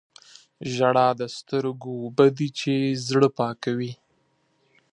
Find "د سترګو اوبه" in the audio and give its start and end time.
1.21-2.27